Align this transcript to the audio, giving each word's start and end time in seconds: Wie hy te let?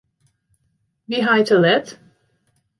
Wie 1.09 1.21
hy 1.27 1.37
te 1.51 1.57
let? 1.65 1.87